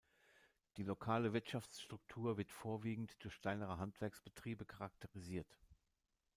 Die 0.77 0.83
lokale 0.83 1.31
Wirtschaftsstruktur 1.31 2.35
wird 2.35 2.51
vorwiegend 2.51 3.15
durch 3.23 3.39
kleinere 3.39 3.77
Handwerksbetriebe 3.77 4.65
charakterisiert. 4.65 5.59